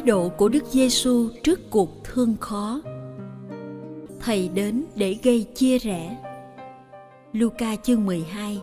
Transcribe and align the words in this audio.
Thái 0.00 0.06
độ 0.06 0.28
của 0.28 0.48
Đức 0.48 0.64
Giêsu 0.64 1.28
trước 1.42 1.70
cuộc 1.70 2.04
thương 2.04 2.36
khó. 2.40 2.80
Thầy 4.20 4.48
đến 4.48 4.84
để 4.94 5.16
gây 5.22 5.46
chia 5.54 5.78
rẽ. 5.78 6.16
Luca 7.32 7.76
chương 7.76 8.06
12 8.06 8.62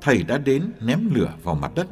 Thầy 0.00 0.22
đã 0.22 0.38
đến 0.38 0.72
ném 0.80 1.14
lửa 1.14 1.34
vào 1.42 1.54
mặt 1.54 1.72
đất, 1.74 1.86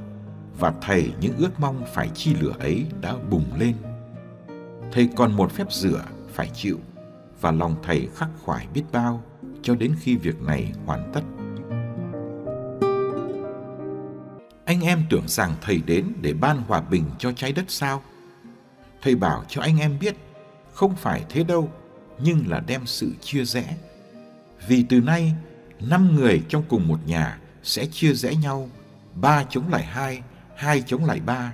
và 0.58 0.74
thầy 0.82 1.12
những 1.20 1.34
ước 1.38 1.60
mong 1.60 1.84
phải 1.94 2.08
chi 2.14 2.34
lửa 2.40 2.52
ấy 2.58 2.86
đã 3.00 3.14
bùng 3.30 3.44
lên. 3.58 3.74
Thầy 4.92 5.08
còn 5.16 5.36
một 5.36 5.52
phép 5.52 5.72
rửa 5.72 6.04
phải 6.28 6.50
chịu, 6.54 6.78
và 7.40 7.50
lòng 7.50 7.76
thầy 7.82 8.08
khắc 8.14 8.28
khoải 8.44 8.66
biết 8.74 8.84
bao 8.92 9.22
cho 9.62 9.74
đến 9.74 9.94
khi 10.00 10.16
việc 10.16 10.42
này 10.42 10.72
hoàn 10.86 11.10
tất. 11.14 11.22
Anh 14.82 14.88
em 14.88 15.04
tưởng 15.10 15.28
rằng 15.28 15.54
thầy 15.60 15.82
đến 15.86 16.12
để 16.20 16.32
ban 16.32 16.62
hòa 16.62 16.80
bình 16.80 17.04
cho 17.18 17.32
trái 17.32 17.52
đất 17.52 17.64
sao? 17.68 18.02
Thầy 19.02 19.14
bảo 19.14 19.44
cho 19.48 19.62
anh 19.62 19.78
em 19.78 19.98
biết, 20.00 20.16
không 20.72 20.96
phải 20.96 21.24
thế 21.28 21.44
đâu, 21.44 21.72
nhưng 22.18 22.50
là 22.50 22.60
đem 22.60 22.86
sự 22.86 23.12
chia 23.20 23.44
rẽ. 23.44 23.76
Vì 24.68 24.84
từ 24.88 25.00
nay, 25.00 25.32
năm 25.80 26.16
người 26.16 26.42
trong 26.48 26.62
cùng 26.68 26.88
một 26.88 26.98
nhà 27.06 27.38
sẽ 27.62 27.86
chia 27.86 28.12
rẽ 28.12 28.34
nhau, 28.34 28.68
ba 29.14 29.44
chống 29.50 29.68
lại 29.68 29.82
hai, 29.84 30.22
hai 30.56 30.82
chống 30.86 31.04
lại 31.04 31.20
ba. 31.20 31.52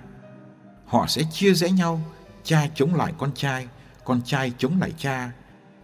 Họ 0.86 1.06
sẽ 1.06 1.22
chia 1.32 1.54
rẽ 1.54 1.70
nhau, 1.70 2.00
cha 2.44 2.66
chống 2.74 2.94
lại 2.94 3.12
con 3.18 3.30
trai, 3.34 3.66
con 4.04 4.22
trai 4.24 4.52
chống 4.58 4.80
lại 4.80 4.92
cha, 4.98 5.30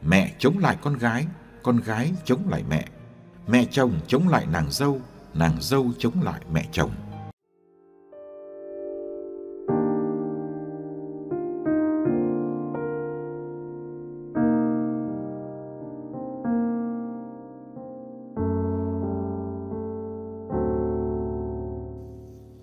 mẹ 0.03 0.33
chống 0.39 0.59
lại 0.59 0.77
con 0.83 0.99
gái, 0.99 1.27
con 1.63 1.77
gái 1.77 2.13
chống 2.25 2.49
lại 2.49 2.63
mẹ, 2.69 2.85
mẹ 3.47 3.65
chồng 3.71 4.01
chống 4.07 4.29
lại 4.29 4.47
nàng 4.47 4.71
dâu, 4.71 5.01
nàng 5.35 5.57
dâu 5.61 5.93
chống 5.99 6.23
lại 6.23 6.41
mẹ 6.53 6.67
chồng. 6.73 6.91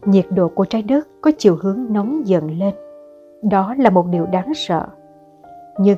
Nhiệt 0.06 0.26
độ 0.30 0.48
của 0.48 0.66
trái 0.66 0.84
đất 0.84 1.08
có 1.22 1.32
chiều 1.38 1.58
hướng 1.62 1.86
nóng 1.90 2.28
dần 2.28 2.60
lên. 2.60 2.76
Đó 3.42 3.76
là 3.78 3.90
một 3.90 4.08
điều 4.08 4.26
đáng 4.26 4.54
sợ. 4.56 4.88
Nhưng 5.80 5.98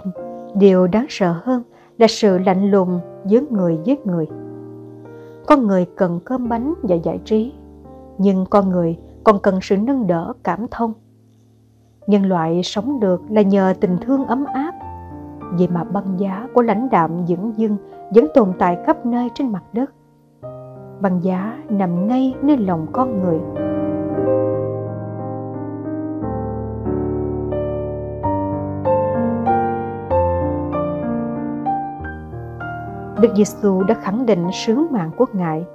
điều 0.54 0.88
đáng 0.88 1.06
sợ 1.10 1.36
hơn 1.44 1.64
là 1.98 2.08
sự 2.10 2.38
lạnh 2.38 2.72
lùng 2.72 3.00
giữa 3.26 3.40
người 3.50 3.80
với 3.86 3.98
người. 4.06 4.28
Con 5.48 5.68
người 5.68 5.86
cần 5.96 6.20
cơm 6.26 6.50
bánh 6.50 6.74
và 6.82 6.96
giải 6.96 7.20
trí, 7.26 7.54
nhưng 8.18 8.46
con 8.50 8.70
người 8.70 8.98
còn 9.24 9.40
cần 9.40 9.60
sự 9.62 9.78
nâng 9.78 10.08
đỡ 10.08 10.34
cảm 10.44 10.66
thông. 10.72 10.94
Nhân 12.08 12.26
loại 12.26 12.62
sống 12.64 13.00
được 13.00 13.22
là 13.30 13.42
nhờ 13.42 13.74
tình 13.82 13.98
thương 14.02 14.26
ấm 14.26 14.46
áp. 14.46 14.74
Vậy 15.58 15.68
mà 15.68 15.84
băng 15.84 16.20
giá 16.20 16.48
của 16.54 16.62
lãnh 16.62 16.90
đạm 16.90 17.28
dững 17.28 17.54
dưng 17.58 17.78
vẫn 18.16 18.28
tồn 18.34 18.54
tại 18.60 18.78
khắp 18.86 19.06
nơi 19.06 19.30
trên 19.36 19.52
mặt 19.52 19.64
đất. 19.74 19.94
Băng 21.02 21.24
giá 21.24 21.64
nằm 21.70 22.08
ngay 22.08 22.36
nơi 22.42 22.58
lòng 22.58 22.88
con 22.92 23.22
người. 23.22 23.63
Đức 33.22 33.30
Giêsu 33.36 33.84
đã 33.84 33.94
khẳng 33.94 34.26
định 34.26 34.48
sứ 34.54 34.88
mạng 34.92 35.12
của 35.18 35.26
Ngài. 35.34 35.66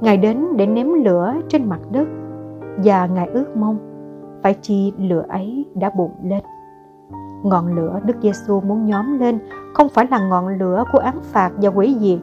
Ngài 0.00 0.16
đến 0.16 0.46
để 0.56 0.66
ném 0.66 0.92
lửa 1.04 1.34
trên 1.48 1.68
mặt 1.68 1.80
đất 1.90 2.08
và 2.84 3.06
Ngài 3.06 3.26
ước 3.26 3.56
mong 3.56 3.78
phải 4.42 4.54
chi 4.54 4.92
lửa 4.98 5.24
ấy 5.28 5.66
đã 5.74 5.90
bùng 5.96 6.12
lên. 6.24 6.42
Ngọn 7.42 7.76
lửa 7.76 8.00
Đức 8.04 8.16
Giêsu 8.22 8.60
muốn 8.60 8.86
nhóm 8.86 9.18
lên 9.18 9.38
không 9.74 9.88
phải 9.88 10.06
là 10.10 10.28
ngọn 10.28 10.48
lửa 10.48 10.84
của 10.92 10.98
án 10.98 11.20
phạt 11.22 11.50
và 11.56 11.68
quỷ 11.68 11.96
diệt, 12.00 12.18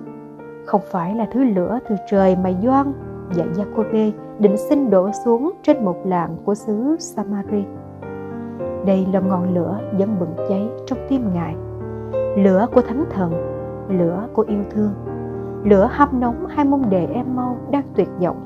không 0.65 0.81
phải 0.91 1.15
là 1.15 1.27
thứ 1.31 1.43
lửa 1.43 1.79
từ 1.89 1.95
trời 2.11 2.35
mà 2.35 2.51
Gioan 2.63 2.93
và 3.35 3.45
Giacôbê 3.53 4.11
định 4.39 4.57
xin 4.57 4.89
đổ 4.89 5.11
xuống 5.25 5.51
trên 5.63 5.85
một 5.85 5.97
làng 6.05 6.37
của 6.45 6.55
xứ 6.55 6.95
Samari. 6.99 7.65
Đây 8.85 9.07
là 9.13 9.19
ngọn 9.19 9.53
lửa 9.53 9.79
vẫn 9.97 10.19
bừng 10.19 10.33
cháy 10.49 10.69
trong 10.85 10.99
tim 11.09 11.33
Ngài, 11.33 11.55
lửa 12.37 12.67
của 12.73 12.81
Thánh 12.81 13.05
Thần 13.09 13.31
lửa 13.89 14.27
của 14.33 14.45
yêu 14.47 14.63
thương 14.71 14.93
lửa 15.63 15.89
hâm 15.91 16.19
nóng 16.19 16.45
hai 16.45 16.65
môn 16.65 16.81
đệ 16.89 17.07
em 17.13 17.35
mau 17.35 17.57
đang 17.71 17.83
tuyệt 17.95 18.09
vọng. 18.19 18.37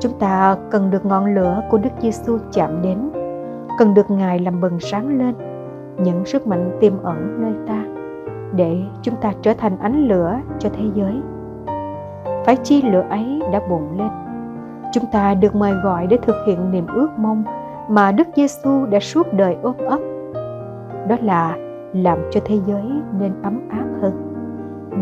Chúng 0.00 0.12
ta 0.18 0.56
cần 0.70 0.90
được 0.90 1.06
ngọn 1.06 1.34
lửa 1.34 1.62
của 1.70 1.78
Đức 1.78 1.90
Giêsu 2.00 2.38
chạm 2.52 2.82
đến, 2.82 3.10
cần 3.78 3.94
được 3.94 4.10
Ngài 4.10 4.38
làm 4.38 4.60
bừng 4.60 4.80
sáng 4.80 5.18
lên 5.18 5.34
những 5.98 6.24
sức 6.24 6.46
mạnh 6.46 6.76
tiềm 6.80 7.02
ẩn 7.02 7.42
nơi 7.42 7.52
ta 7.66 7.89
để 8.56 8.82
chúng 9.02 9.14
ta 9.16 9.32
trở 9.42 9.54
thành 9.54 9.78
ánh 9.78 10.08
lửa 10.08 10.38
cho 10.58 10.68
thế 10.72 10.84
giới. 10.94 11.20
Phải 12.44 12.56
chi 12.56 12.82
lửa 12.82 13.04
ấy 13.10 13.42
đã 13.52 13.60
bùng 13.70 13.98
lên. 13.98 14.08
Chúng 14.92 15.04
ta 15.12 15.34
được 15.34 15.54
mời 15.54 15.72
gọi 15.72 16.06
để 16.06 16.18
thực 16.22 16.36
hiện 16.46 16.70
niềm 16.70 16.86
ước 16.86 17.08
mong 17.18 17.44
mà 17.88 18.12
Đức 18.12 18.28
Giêsu 18.36 18.86
đã 18.86 19.00
suốt 19.00 19.26
đời 19.32 19.56
ôm 19.62 19.74
ấp. 19.78 20.00
Đó 21.08 21.16
là 21.22 21.56
làm 21.92 22.18
cho 22.30 22.40
thế 22.44 22.58
giới 22.66 22.84
nên 23.20 23.32
ấm 23.42 23.60
áp 23.70 23.86
hơn, 24.02 24.12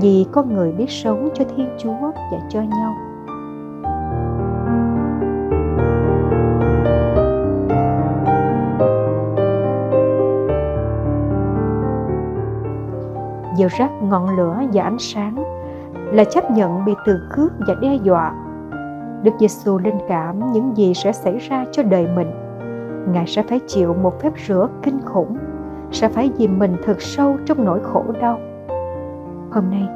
vì 0.01 0.27
con 0.33 0.55
người 0.55 0.73
biết 0.73 0.91
sống 0.91 1.29
cho 1.35 1.45
Thiên 1.57 1.69
Chúa 1.79 2.13
và 2.33 2.39
cho 2.49 2.61
nhau. 2.61 2.95
Gieo 13.59 13.69
rắc 13.79 13.91
ngọn 14.03 14.37
lửa 14.37 14.57
và 14.73 14.83
ánh 14.83 14.99
sáng 14.99 15.35
là 16.13 16.25
chấp 16.25 16.51
nhận 16.51 16.85
bị 16.85 16.95
từ 17.07 17.21
cướp 17.33 17.53
và 17.67 17.75
đe 17.81 17.95
dọa. 17.95 18.35
Đức 19.23 19.33
Giêsu 19.41 19.79
linh 19.79 19.99
cảm 20.09 20.53
những 20.53 20.77
gì 20.77 20.95
sẽ 20.95 21.13
xảy 21.13 21.39
ra 21.39 21.65
cho 21.73 21.83
đời 21.83 22.09
mình 22.17 22.31
Ngài 23.13 23.27
sẽ 23.27 23.43
phải 23.43 23.61
chịu 23.67 23.95
một 23.95 24.21
phép 24.21 24.33
rửa 24.47 24.69
kinh 24.83 25.01
khủng, 25.05 25.37
sẽ 25.91 26.09
phải 26.09 26.31
dìm 26.39 26.59
mình 26.59 26.77
thật 26.85 27.03
sâu 27.03 27.37
trong 27.47 27.65
nỗi 27.65 27.81
khổ 27.83 28.05
đau. 28.21 28.39
Hôm 29.51 29.71
nay, 29.71 29.89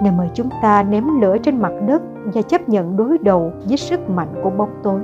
Ngài 0.00 0.12
mời 0.12 0.28
chúng 0.34 0.48
ta 0.62 0.82
ném 0.82 1.20
lửa 1.20 1.36
trên 1.42 1.62
mặt 1.62 1.72
đất 1.86 2.02
và 2.34 2.42
chấp 2.42 2.68
nhận 2.68 2.96
đối 2.96 3.18
đầu 3.18 3.52
với 3.68 3.76
sức 3.76 4.10
mạnh 4.10 4.28
của 4.42 4.50
bóng 4.50 4.80
tối. 4.82 5.00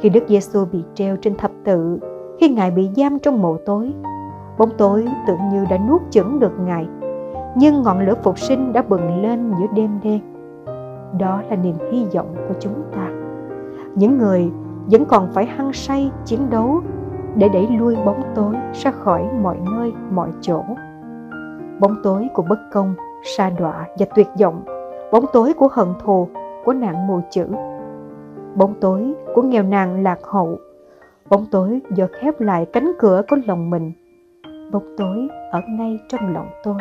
Khi 0.00 0.08
Đức 0.08 0.24
Giêsu 0.28 0.64
bị 0.72 0.84
treo 0.94 1.16
trên 1.16 1.36
thập 1.36 1.50
tự, 1.64 1.98
khi 2.40 2.48
Ngài 2.48 2.70
bị 2.70 2.90
giam 2.96 3.18
trong 3.18 3.42
mộ 3.42 3.56
tối, 3.66 3.92
bóng 4.58 4.70
tối 4.78 5.06
tưởng 5.26 5.48
như 5.52 5.66
đã 5.70 5.78
nuốt 5.88 6.02
chửng 6.10 6.40
được 6.40 6.52
Ngài, 6.60 6.88
nhưng 7.56 7.82
ngọn 7.82 8.06
lửa 8.06 8.14
phục 8.22 8.38
sinh 8.38 8.72
đã 8.72 8.82
bừng 8.82 9.22
lên 9.22 9.52
giữa 9.60 9.66
đêm 9.74 10.00
đen. 10.02 10.20
Đó 11.18 11.42
là 11.50 11.56
niềm 11.56 11.74
hy 11.92 12.06
vọng 12.14 12.34
của 12.48 12.54
chúng 12.60 12.74
ta. 12.94 13.10
Những 13.94 14.18
người 14.18 14.50
vẫn 14.90 15.04
còn 15.04 15.28
phải 15.32 15.46
hăng 15.46 15.72
say 15.72 16.10
chiến 16.24 16.50
đấu 16.50 16.80
để 17.36 17.48
đẩy 17.48 17.66
lui 17.66 17.96
bóng 17.96 18.22
tối 18.34 18.54
ra 18.72 18.90
khỏi 18.90 19.28
mọi 19.42 19.56
nơi 19.72 19.92
mọi 20.10 20.30
chỗ 20.40 20.62
bóng 21.80 21.96
tối 22.02 22.28
của 22.34 22.42
bất 22.48 22.58
công 22.72 22.94
sa 23.36 23.50
đọa 23.50 23.86
và 23.98 24.06
tuyệt 24.14 24.28
vọng 24.40 24.62
bóng 25.12 25.24
tối 25.32 25.52
của 25.52 25.68
hận 25.72 25.88
thù 26.04 26.28
của 26.64 26.72
nạn 26.72 27.06
mù 27.06 27.20
chữ 27.30 27.46
bóng 28.54 28.74
tối 28.80 29.14
của 29.34 29.42
nghèo 29.42 29.62
nàn 29.62 30.02
lạc 30.02 30.18
hậu 30.22 30.58
bóng 31.30 31.46
tối 31.50 31.80
giờ 31.90 32.06
khép 32.12 32.40
lại 32.40 32.66
cánh 32.72 32.92
cửa 32.98 33.22
của 33.30 33.36
lòng 33.46 33.70
mình 33.70 33.92
bóng 34.72 34.94
tối 34.96 35.28
ở 35.50 35.60
ngay 35.68 36.00
trong 36.08 36.34
lòng 36.34 36.48
tôi. 36.64 36.74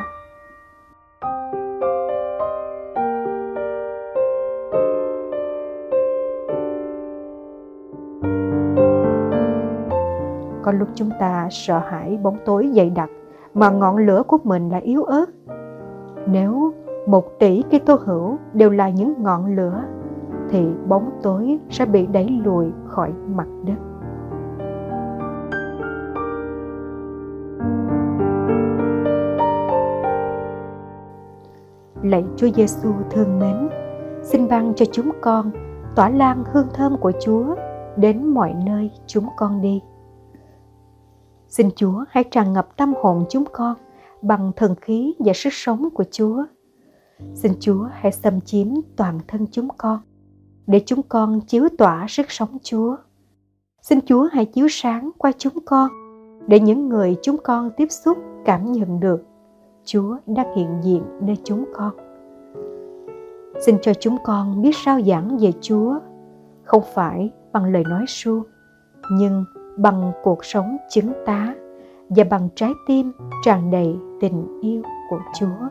Có 10.62 10.72
lúc 10.72 10.88
chúng 10.96 11.10
ta 11.20 11.48
sợ 11.52 11.80
hãi 11.80 12.20
bóng 12.24 12.38
tối 12.46 12.72
dày 12.74 12.90
đặc, 12.90 13.10
mà 13.54 13.70
ngọn 13.70 13.98
lửa 13.98 14.24
của 14.28 14.38
mình 14.44 14.70
là 14.70 14.78
yếu 14.78 15.04
ớt. 15.04 15.26
Nếu 16.28 16.74
một 17.06 17.40
tỷ 17.40 17.64
cây 17.72 17.80
tô 17.86 18.00
hữu 18.06 18.38
đều 18.54 18.70
là 18.70 18.90
những 18.90 19.14
ngọn 19.18 19.56
lửa, 19.56 19.84
thì 20.50 20.68
bóng 20.88 21.10
tối 21.24 21.60
sẽ 21.70 21.86
bị 21.86 22.06
đẩy 22.06 22.42
lùi 22.46 22.66
khỏi 22.86 23.14
mặt 23.36 23.48
đất. 23.66 23.97
Lạy 32.04 32.24
Chúa 32.38 32.50
Giêsu 32.56 32.94
thương 33.12 33.40
mến, 33.40 33.70
xin 34.24 34.48
ban 34.48 34.74
cho 34.76 34.86
chúng 34.92 35.12
con 35.22 35.52
tỏa 35.96 36.10
lan 36.10 36.44
hương 36.54 36.68
thơm 36.74 36.98
của 36.98 37.12
Chúa 37.22 37.56
đến 37.98 38.28
mọi 38.28 38.54
nơi 38.66 38.92
chúng 39.08 39.28
con 39.38 39.62
đi. 39.62 39.82
Xin 41.48 41.70
Chúa 41.76 42.04
hãy 42.10 42.24
tràn 42.24 42.54
ngập 42.54 42.78
tâm 42.78 42.94
hồn 43.02 43.26
chúng 43.30 43.44
con 43.54 43.76
bằng 44.22 44.52
thần 44.56 44.76
khí 44.82 45.16
và 45.20 45.34
sức 45.36 45.54
sống 45.54 45.90
của 45.94 46.04
Chúa. 46.12 46.46
Xin 47.34 47.52
Chúa 47.60 47.88
hãy 47.92 48.12
xâm 48.12 48.42
chiếm 48.42 48.68
toàn 48.96 49.20
thân 49.28 49.46
chúng 49.52 49.68
con 49.78 50.00
để 50.68 50.82
chúng 50.86 51.02
con 51.04 51.42
chiếu 51.42 51.68
tỏa 51.78 52.06
sức 52.10 52.32
sống 52.32 52.58
Chúa. 52.64 52.96
Xin 53.82 54.00
Chúa 54.06 54.28
hãy 54.32 54.46
chiếu 54.46 54.68
sáng 54.70 55.10
qua 55.18 55.32
chúng 55.38 55.54
con 55.66 55.90
để 56.48 56.60
những 56.60 56.90
người 56.90 57.16
chúng 57.22 57.38
con 57.44 57.70
tiếp 57.78 57.88
xúc 57.92 58.18
cảm 58.46 58.72
nhận 58.72 59.00
được 59.00 59.24
Chúa 59.88 60.18
đang 60.26 60.56
hiện 60.56 60.80
diện 60.82 61.04
nơi 61.22 61.38
chúng 61.44 61.66
con. 61.74 61.92
Xin 63.66 63.78
cho 63.82 63.94
chúng 63.94 64.18
con 64.24 64.62
biết 64.62 64.76
sao 64.86 65.02
giảng 65.02 65.38
về 65.38 65.52
Chúa, 65.62 66.00
không 66.64 66.84
phải 66.94 67.32
bằng 67.54 67.74
lời 67.74 67.84
nói 67.90 68.06
suông, 68.08 68.44
nhưng 69.12 69.46
bằng 69.78 70.12
cuộc 70.24 70.46
sống 70.46 70.78
chứng 70.90 71.14
tá 71.26 71.56
và 72.10 72.24
bằng 72.30 72.50
trái 72.56 72.72
tim 72.88 73.12
tràn 73.46 73.72
đầy 73.72 73.96
tình 74.22 74.60
yêu 74.62 74.82
của 75.10 75.20
Chúa. 75.40 75.68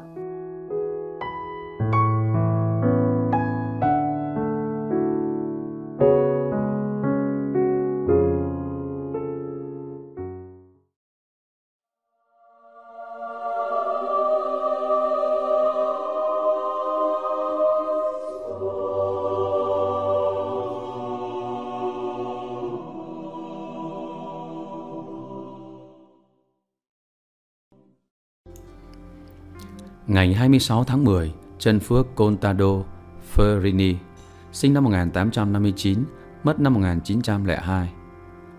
Ngày 30.06 30.34
26 30.34 30.84
tháng 30.84 31.04
10, 31.04 31.32
Trần 31.58 31.80
Phước 31.80 32.14
Contado 32.14 32.82
Ferrini, 33.34 33.94
sinh 34.52 34.74
năm 34.74 34.84
1859, 34.84 35.98
mất 36.44 36.60
năm 36.60 36.74
1902. 36.74 37.92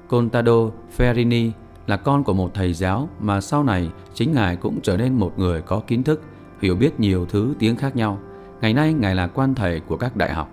Contado 0.08 0.72
Ferrini 0.98 1.52
là 1.88 1.98
con 1.98 2.24
của 2.24 2.34
một 2.34 2.52
thầy 2.54 2.74
giáo 2.74 3.10
mà 3.20 3.42
sau 3.42 3.64
này 3.64 3.90
chính 4.14 4.34
Ngài 4.34 4.56
cũng 4.56 4.80
trở 4.84 4.98
nên 4.98 5.14
một 5.14 5.40
người 5.40 5.62
có 5.62 5.80
kiến 5.80 6.04
thức, 6.04 6.22
hiểu 6.62 6.76
biết 6.76 7.00
nhiều 7.00 7.26
thứ 7.26 7.54
tiếng 7.60 7.76
khác 7.76 7.96
nhau. 7.96 8.20
Ngày 8.62 8.74
nay 8.74 8.94
Ngài 8.94 9.16
là 9.16 9.28
quan 9.28 9.56
thầy 9.56 9.80
của 9.80 9.98
các 9.98 10.16
đại 10.16 10.34
học. 10.34 10.52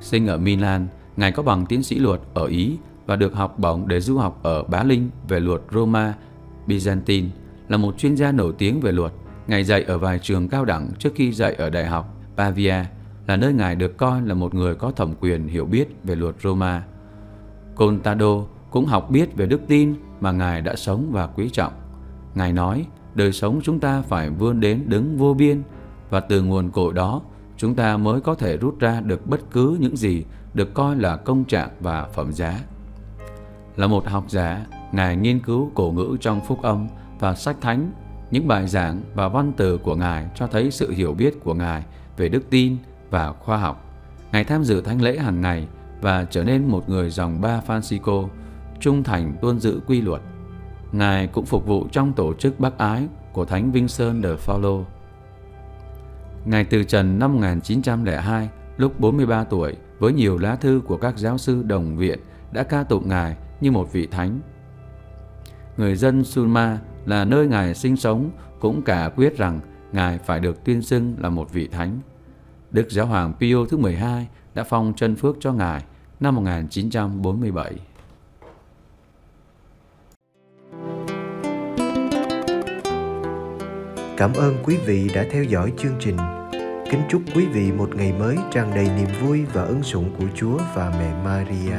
Sinh 0.00 0.26
ở 0.26 0.38
Milan, 0.38 0.86
Ngài 1.16 1.32
có 1.32 1.42
bằng 1.42 1.66
tiến 1.66 1.82
sĩ 1.82 1.98
luật 1.98 2.20
ở 2.34 2.46
Ý 2.46 2.78
và 3.06 3.16
được 3.16 3.34
học 3.34 3.58
bổng 3.58 3.88
để 3.88 4.00
du 4.00 4.18
học 4.18 4.40
ở 4.42 4.62
Bá 4.62 4.82
Linh 4.82 5.10
về 5.28 5.40
luật 5.40 5.60
Roma 5.72 6.14
Byzantine, 6.66 7.28
là 7.68 7.76
một 7.76 7.98
chuyên 7.98 8.16
gia 8.16 8.32
nổi 8.32 8.54
tiếng 8.58 8.80
về 8.80 8.92
luật 8.92 9.12
Ngài 9.48 9.64
dạy 9.64 9.82
ở 9.82 9.98
vài 9.98 10.18
trường 10.18 10.48
cao 10.48 10.64
đẳng 10.64 10.88
trước 10.98 11.12
khi 11.14 11.32
dạy 11.32 11.54
ở 11.54 11.70
Đại 11.70 11.86
học 11.86 12.14
Pavia 12.36 12.84
là 13.26 13.36
nơi 13.36 13.52
Ngài 13.52 13.76
được 13.76 13.96
coi 13.96 14.22
là 14.22 14.34
một 14.34 14.54
người 14.54 14.74
có 14.74 14.90
thẩm 14.90 15.14
quyền 15.20 15.48
hiểu 15.48 15.66
biết 15.66 15.88
về 16.04 16.14
luật 16.14 16.34
Roma. 16.42 16.82
Contado 17.74 18.44
cũng 18.70 18.86
học 18.86 19.10
biết 19.10 19.36
về 19.36 19.46
đức 19.46 19.60
tin 19.68 19.94
mà 20.20 20.32
Ngài 20.32 20.62
đã 20.62 20.76
sống 20.76 21.08
và 21.12 21.26
quý 21.26 21.50
trọng. 21.52 21.72
Ngài 22.34 22.52
nói, 22.52 22.86
đời 23.14 23.32
sống 23.32 23.60
chúng 23.62 23.80
ta 23.80 24.02
phải 24.02 24.30
vươn 24.30 24.60
đến 24.60 24.82
đứng 24.86 25.16
vô 25.16 25.34
biên 25.34 25.62
và 26.10 26.20
từ 26.20 26.42
nguồn 26.42 26.70
cội 26.70 26.92
đó 26.92 27.20
chúng 27.56 27.74
ta 27.74 27.96
mới 27.96 28.20
có 28.20 28.34
thể 28.34 28.56
rút 28.56 28.78
ra 28.78 29.00
được 29.00 29.26
bất 29.26 29.40
cứ 29.50 29.76
những 29.80 29.96
gì 29.96 30.24
được 30.54 30.74
coi 30.74 30.96
là 30.96 31.16
công 31.16 31.44
trạng 31.44 31.70
và 31.80 32.08
phẩm 32.14 32.32
giá. 32.32 32.60
Là 33.76 33.86
một 33.86 34.06
học 34.08 34.24
giả, 34.28 34.66
Ngài 34.92 35.16
nghiên 35.16 35.40
cứu 35.40 35.70
cổ 35.74 35.90
ngữ 35.90 36.16
trong 36.20 36.40
phúc 36.46 36.62
âm 36.62 36.88
và 37.18 37.34
sách 37.34 37.56
thánh 37.60 37.92
những 38.30 38.48
bài 38.48 38.68
giảng 38.68 39.02
và 39.14 39.28
văn 39.28 39.52
từ 39.56 39.78
của 39.78 39.94
Ngài 39.94 40.26
cho 40.34 40.46
thấy 40.46 40.70
sự 40.70 40.90
hiểu 40.90 41.14
biết 41.14 41.34
của 41.44 41.54
Ngài 41.54 41.84
về 42.16 42.28
đức 42.28 42.50
tin 42.50 42.76
và 43.10 43.32
khoa 43.32 43.56
học. 43.56 43.84
Ngài 44.32 44.44
tham 44.44 44.64
dự 44.64 44.80
thánh 44.80 45.02
lễ 45.02 45.18
hàng 45.18 45.40
ngày 45.40 45.68
và 46.00 46.24
trở 46.24 46.44
nên 46.44 46.66
một 46.66 46.88
người 46.88 47.10
dòng 47.10 47.40
ba 47.40 47.62
Francisco, 47.66 48.28
trung 48.80 49.02
thành 49.02 49.36
tuân 49.42 49.60
giữ 49.60 49.80
quy 49.86 50.00
luật. 50.00 50.20
Ngài 50.92 51.26
cũng 51.26 51.44
phục 51.46 51.66
vụ 51.66 51.86
trong 51.92 52.12
tổ 52.12 52.34
chức 52.34 52.60
bác 52.60 52.78
ái 52.78 53.08
của 53.32 53.44
Thánh 53.44 53.72
Vinh 53.72 53.88
Sơn 53.88 54.22
de 54.22 54.30
Paulo. 54.46 54.84
Ngài 56.44 56.64
từ 56.64 56.84
trần 56.84 57.18
năm 57.18 57.34
1902, 57.34 58.48
lúc 58.76 59.00
43 59.00 59.44
tuổi, 59.44 59.76
với 59.98 60.12
nhiều 60.12 60.38
lá 60.38 60.56
thư 60.56 60.80
của 60.86 60.96
các 60.96 61.18
giáo 61.18 61.38
sư 61.38 61.62
đồng 61.62 61.96
viện 61.96 62.18
đã 62.52 62.62
ca 62.62 62.82
tụng 62.82 63.08
Ngài 63.08 63.36
như 63.60 63.70
một 63.70 63.92
vị 63.92 64.06
thánh. 64.06 64.40
Người 65.76 65.96
dân 65.96 66.24
Sulma 66.24 66.78
là 67.06 67.24
nơi 67.24 67.46
Ngài 67.46 67.74
sinh 67.74 67.96
sống, 67.96 68.30
cũng 68.60 68.82
cả 68.82 69.10
quyết 69.16 69.36
rằng 69.36 69.60
Ngài 69.92 70.18
phải 70.18 70.40
được 70.40 70.64
tuyên 70.64 70.82
xưng 70.82 71.16
là 71.18 71.28
một 71.28 71.52
vị 71.52 71.68
thánh. 71.68 72.00
Đức 72.70 72.90
Giáo 72.90 73.06
hoàng 73.06 73.32
Pio 73.40 73.64
thứ 73.68 73.76
12 73.76 74.28
đã 74.54 74.64
phong 74.64 74.92
chân 74.96 75.16
phước 75.16 75.36
cho 75.40 75.52
Ngài 75.52 75.84
năm 76.20 76.34
1947. 76.34 77.74
Cảm 84.16 84.32
ơn 84.32 84.56
quý 84.64 84.76
vị 84.86 85.10
đã 85.14 85.24
theo 85.30 85.44
dõi 85.44 85.72
chương 85.78 85.96
trình. 86.00 86.16
Kính 86.90 87.00
chúc 87.08 87.22
quý 87.34 87.46
vị 87.46 87.72
một 87.72 87.96
ngày 87.96 88.12
mới 88.12 88.36
tràn 88.50 88.70
đầy 88.74 88.88
niềm 88.96 89.08
vui 89.20 89.44
và 89.44 89.62
ân 89.62 89.82
sủng 89.82 90.10
của 90.18 90.26
Chúa 90.34 90.58
và 90.74 90.90
mẹ 90.98 91.24
Maria. 91.24 91.76